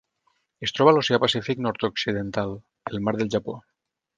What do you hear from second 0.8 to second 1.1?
a